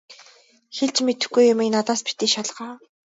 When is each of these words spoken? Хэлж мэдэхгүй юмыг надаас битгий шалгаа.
Хэлж 0.75 0.97
мэдэхгүй 1.05 1.43
юмыг 1.53 1.69
надаас 1.73 2.01
битгий 2.05 2.29
шалгаа. 2.33 2.71